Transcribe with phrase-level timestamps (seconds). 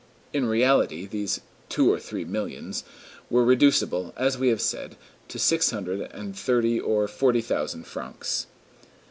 [0.33, 2.83] In reality, "these two or three millions"
[3.29, 8.47] were reducible, as we have said, to six hundred and thirty or forty thousand francs.